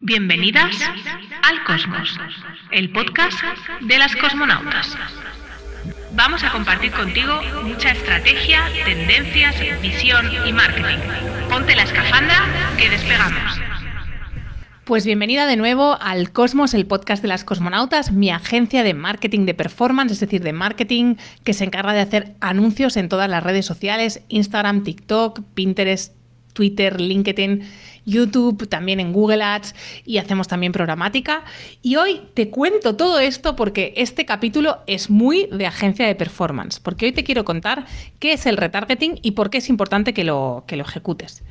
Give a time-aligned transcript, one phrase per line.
[0.00, 0.76] Bienvenidas
[1.42, 2.16] al Cosmos,
[2.70, 3.36] el podcast
[3.80, 4.96] de las cosmonautas.
[6.14, 10.98] Vamos a compartir contigo mucha estrategia, tendencias, visión y marketing.
[11.50, 12.36] Ponte la escafandra
[12.78, 13.60] que despegamos.
[14.84, 19.46] Pues bienvenida de nuevo al Cosmos, el podcast de las cosmonautas, mi agencia de marketing
[19.46, 23.42] de performance, es decir, de marketing que se encarga de hacer anuncios en todas las
[23.42, 26.14] redes sociales, Instagram, TikTok, Pinterest,
[26.52, 27.68] Twitter, LinkedIn
[28.08, 29.74] YouTube, también en Google Ads
[30.04, 31.44] y hacemos también programática.
[31.82, 36.80] Y hoy te cuento todo esto porque este capítulo es muy de agencia de performance,
[36.80, 37.86] porque hoy te quiero contar
[38.18, 41.42] qué es el retargeting y por qué es importante que lo, que lo ejecutes.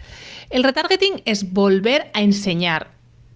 [0.50, 2.92] El retargeting es volver a enseñar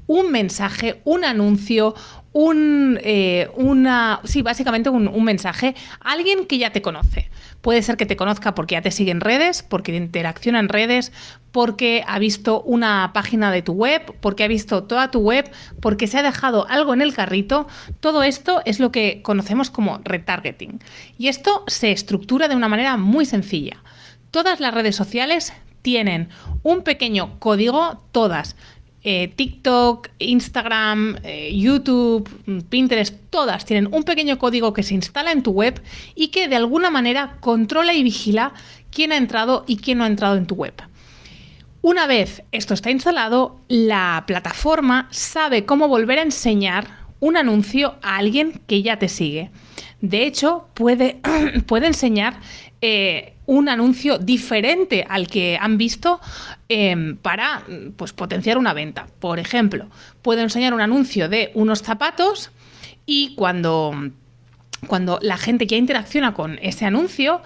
[0.08, 1.96] un mensaje, un anuncio,
[2.34, 7.30] un, eh, una, sí, básicamente un, un, mensaje a alguien que ya te conoce.
[7.62, 11.12] Puede ser que te conozca porque ya te sigue en redes, porque interacciona en redes,
[11.52, 16.08] porque ha visto una página de tu web, porque ha visto toda tu web, porque
[16.08, 17.68] se ha dejado algo en el carrito.
[18.00, 20.80] Todo esto es lo que conocemos como retargeting.
[21.18, 23.84] Y esto se estructura de una manera muy sencilla.
[24.32, 26.30] Todas las redes sociales tienen
[26.64, 28.56] un pequeño código, todas,
[29.04, 32.30] eh, TikTok, Instagram, eh, YouTube,
[32.70, 35.82] Pinterest, todas tienen un pequeño código que se instala en tu web
[36.14, 38.54] y que de alguna manera controla y vigila
[38.92, 40.74] quién ha entrado y quién no ha entrado en tu web.
[41.82, 46.88] Una vez esto está instalado, la plataforma sabe cómo volver a enseñar
[47.20, 49.50] un anuncio a alguien que ya te sigue.
[50.02, 51.22] De hecho, puede,
[51.68, 52.40] puede enseñar
[52.82, 56.20] eh, un anuncio diferente al que han visto
[56.70, 57.64] em, para
[57.96, 59.08] pues, potenciar una venta.
[59.20, 59.88] Por ejemplo,
[60.22, 62.52] puedo enseñar un anuncio de unos zapatos
[63.06, 63.94] y cuando,
[64.88, 67.42] cuando la gente ya interacciona con ese anuncio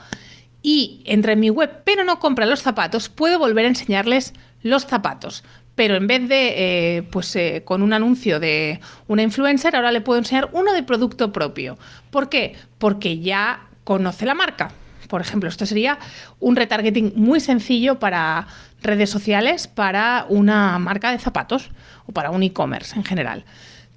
[0.61, 4.85] y entra en mi web pero no compra los zapatos, puedo volver a enseñarles los
[4.85, 5.43] zapatos
[5.75, 6.53] pero en vez de,
[6.97, 10.83] eh, pues eh, con un anuncio de una influencer, ahora le puedo enseñar uno de
[10.83, 11.77] producto propio.
[12.09, 12.55] ¿Por qué?
[12.77, 14.71] Porque ya conoce la marca.
[15.09, 15.99] Por ejemplo, esto sería
[16.39, 18.47] un retargeting muy sencillo para
[18.81, 21.71] redes sociales, para una marca de zapatos
[22.07, 23.45] o para un e-commerce en general.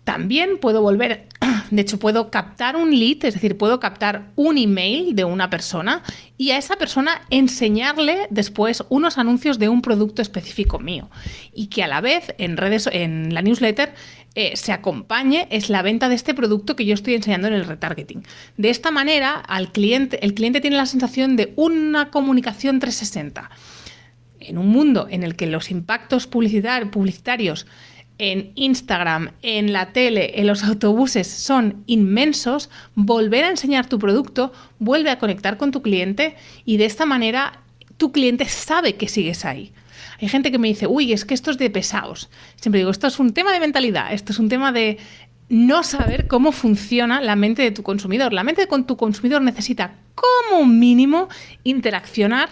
[0.05, 1.27] También puedo volver,
[1.71, 6.03] de hecho puedo captar un lead, es decir, puedo captar un email de una persona
[6.37, 11.11] y a esa persona enseñarle después unos anuncios de un producto específico mío
[11.53, 13.95] y que a la vez en redes, en la newsletter
[14.35, 17.65] eh, se acompañe es la venta de este producto que yo estoy enseñando en el
[17.65, 18.23] retargeting.
[18.57, 23.51] De esta manera, al cliente, el cliente tiene la sensación de una comunicación 360.
[24.41, 27.67] En un mundo en el que los impactos publicitarios
[28.19, 34.53] en Instagram, en la tele, en los autobuses son inmensos, volver a enseñar tu producto
[34.79, 37.63] vuelve a conectar con tu cliente y de esta manera
[37.97, 39.73] tu cliente sabe que sigues ahí.
[40.21, 42.29] Hay gente que me dice, uy, es que esto es de pesados.
[42.57, 44.99] Siempre digo, esto es un tema de mentalidad, esto es un tema de
[45.49, 48.33] no saber cómo funciona la mente de tu consumidor.
[48.33, 51.29] La mente de tu consumidor necesita como mínimo
[51.65, 52.49] interaccionar.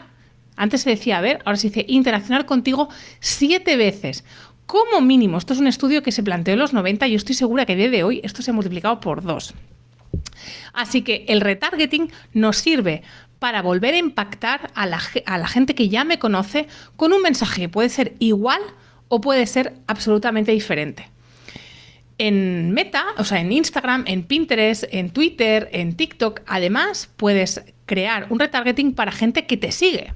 [0.56, 2.88] Antes se decía, a ver, ahora se dice interaccionar contigo
[3.20, 4.24] siete veces
[4.66, 5.38] como mínimo.
[5.38, 7.76] Esto es un estudio que se planteó en los 90 y yo estoy segura que
[7.76, 9.54] desde hoy esto se ha multiplicado por dos.
[10.72, 13.02] Así que el retargeting nos sirve
[13.38, 16.66] para volver a impactar a la, a la, gente que ya me conoce
[16.96, 18.60] con un mensaje que puede ser igual
[19.08, 21.10] o puede ser absolutamente diferente.
[22.18, 28.26] En Meta, o sea, en Instagram, en Pinterest, en Twitter, en TikTok, además puedes crear
[28.30, 30.14] un retargeting para gente que te sigue.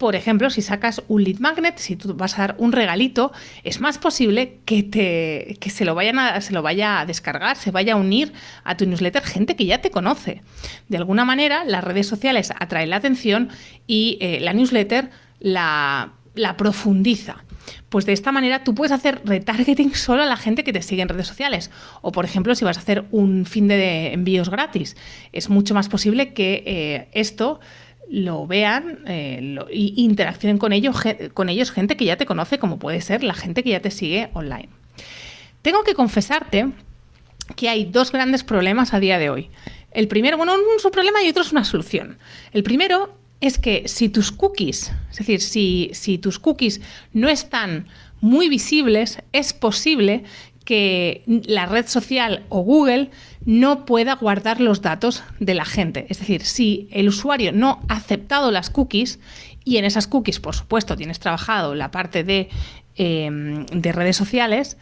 [0.00, 3.32] Por ejemplo, si sacas un lead magnet, si tú vas a dar un regalito,
[3.64, 7.58] es más posible que, te, que se, lo vayan a, se lo vaya a descargar,
[7.58, 8.32] se vaya a unir
[8.64, 10.40] a tu newsletter gente que ya te conoce.
[10.88, 13.50] De alguna manera, las redes sociales atraen la atención
[13.86, 17.44] y eh, la newsletter la, la profundiza.
[17.90, 21.02] Pues de esta manera tú puedes hacer retargeting solo a la gente que te sigue
[21.02, 21.70] en redes sociales.
[22.00, 24.96] O por ejemplo, si vas a hacer un fin de envíos gratis,
[25.32, 27.60] es mucho más posible que eh, esto
[28.10, 29.40] lo vean e
[29.96, 30.96] interaccionen con ellos,
[31.32, 33.90] con ellos gente que ya te conoce, como puede ser la gente que ya te
[33.90, 34.68] sigue online.
[35.62, 36.70] Tengo que confesarte
[37.54, 39.50] que hay dos grandes problemas a día de hoy.
[39.92, 42.18] El primero, bueno, uno es un problema y otro es una solución.
[42.52, 46.80] El primero es que si tus cookies, es decir, si, si tus cookies
[47.12, 47.86] no están
[48.20, 50.24] muy visibles, es posible
[50.70, 53.10] que la red social o Google
[53.44, 56.06] no pueda guardar los datos de la gente.
[56.10, 59.18] Es decir, si el usuario no ha aceptado las cookies
[59.64, 62.50] y en esas cookies, por supuesto, tienes trabajado la parte de,
[62.94, 64.76] em, de redes sociales,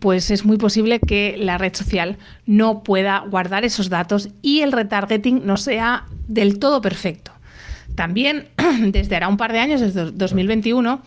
[0.00, 4.72] pues es muy posible que la red social no pueda guardar esos datos y el
[4.72, 7.30] retargeting no sea del todo perfecto.
[7.94, 8.48] También,
[8.88, 11.00] desde ahora un par de años, desde 2021,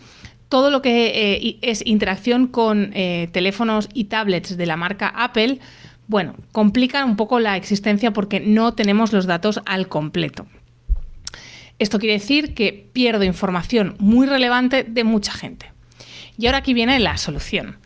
[0.52, 5.60] todo lo que eh, es interacción con eh, teléfonos y tablets de la marca Apple,
[6.08, 10.44] bueno, complica un poco la existencia porque no tenemos los datos al completo.
[11.78, 15.72] Esto quiere decir que pierdo información muy relevante de mucha gente.
[16.36, 17.78] Y ahora aquí viene la solución.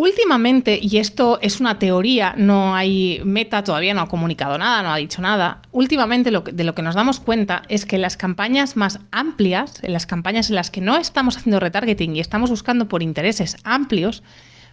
[0.00, 4.92] Últimamente, y esto es una teoría, no hay meta, todavía no ha comunicado nada, no
[4.92, 9.00] ha dicho nada, últimamente de lo que nos damos cuenta es que las campañas más
[9.10, 13.02] amplias, en las campañas en las que no estamos haciendo retargeting y estamos buscando por
[13.02, 14.22] intereses amplios,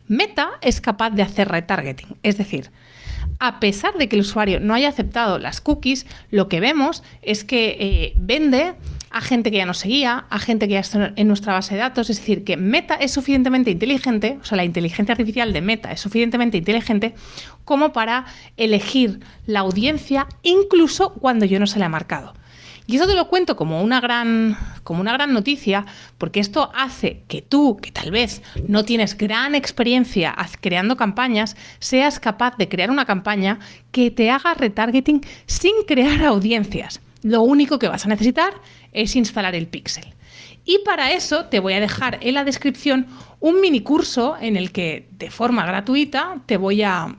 [0.07, 2.18] Meta es capaz de hacer retargeting.
[2.22, 2.69] Es decir,
[3.39, 7.44] a pesar de que el usuario no haya aceptado las cookies, lo que vemos es
[7.44, 8.75] que eh, vende
[9.15, 11.79] a gente que ya nos seguía, a gente que ya está en nuestra base de
[11.79, 12.09] datos.
[12.09, 16.01] Es decir, que Meta es suficientemente inteligente, o sea, la inteligencia artificial de Meta es
[16.01, 17.15] suficientemente inteligente
[17.63, 18.25] como para
[18.57, 22.33] elegir la audiencia incluso cuando yo no se la he marcado.
[22.88, 25.85] Y eso te lo cuento como una gran, como una gran noticia,
[26.17, 32.19] porque esto hace que tú, que tal vez no tienes gran experiencia creando campañas, seas
[32.19, 33.59] capaz de crear una campaña
[33.94, 37.00] que te haga retargeting sin crear audiencias.
[37.25, 38.54] Lo único que vas a necesitar
[38.92, 40.13] es instalar el pixel.
[40.63, 43.07] Y para eso te voy a dejar en la descripción
[43.39, 47.16] un mini curso en el que de forma gratuita te voy a,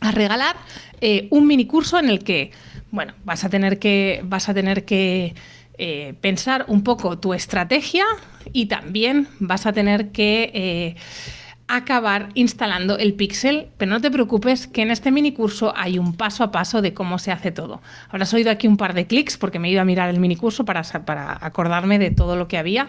[0.00, 0.56] regalar
[1.00, 2.50] eh, un mini curso en el que
[2.90, 5.36] bueno, vas a tener que, vas a tener que
[5.76, 8.06] eh, pensar un poco tu estrategia
[8.52, 10.96] y también vas a tener que eh,
[11.68, 16.14] acabar instalando el pixel, pero no te preocupes que en este mini curso hay un
[16.14, 17.82] paso a paso de cómo se hace todo.
[18.08, 20.34] Habrás oído aquí un par de clics porque me he ido a mirar el mini
[20.34, 20.82] curso para,
[21.40, 22.88] acordarme de todo lo que había.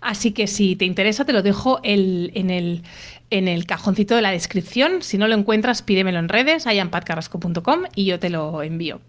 [0.00, 2.82] Así que si te interesa, te lo dejo en, el,
[3.30, 5.02] en el cajoncito de la descripción.
[5.02, 9.00] Si no lo encuentras, pídemelo en redes, ayanpatcarrasco.com y yo te lo envío.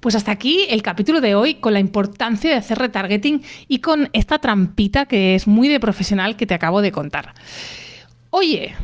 [0.00, 4.10] Pues hasta aquí el capítulo de hoy con la importancia de hacer retargeting y con
[4.12, 7.34] esta trampita que es muy de profesional que te acabo de contar.
[8.34, 8.74] Oye,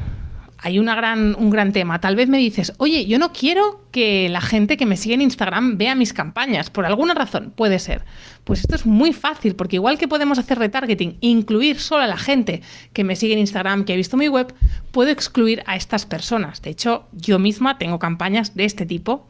[0.58, 2.02] hay una gran, un gran tema.
[2.02, 5.22] Tal vez me dices, oye, yo no quiero que la gente que me sigue en
[5.22, 6.68] Instagram vea mis campañas.
[6.68, 8.04] Por alguna razón, puede ser.
[8.44, 12.18] Pues esto es muy fácil, porque igual que podemos hacer retargeting, incluir solo a la
[12.18, 12.60] gente
[12.92, 14.54] que me sigue en Instagram, que ha visto mi web,
[14.92, 16.60] puedo excluir a estas personas.
[16.60, 19.28] De hecho, yo misma tengo campañas de este tipo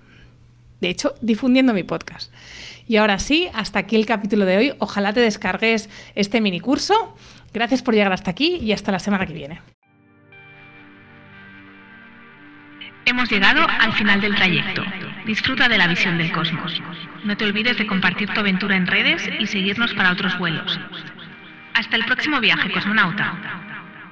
[0.80, 2.32] de hecho, difundiendo mi podcast.
[2.88, 4.74] Y ahora sí, hasta aquí el capítulo de hoy.
[4.80, 7.14] Ojalá te descargues este mini curso.
[7.54, 9.60] Gracias por llegar hasta aquí y hasta la semana que viene.
[13.08, 14.84] Hemos llegado al final del trayecto.
[15.24, 16.78] Disfruta de la visión del cosmos.
[17.24, 20.78] No te olvides de compartir tu aventura en redes y seguirnos para otros vuelos.
[21.72, 23.67] Hasta el próximo viaje, cosmonauta.